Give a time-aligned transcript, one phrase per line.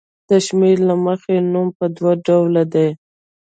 [0.29, 2.89] د شمېر له مخې نوم په دوه ډوله دی.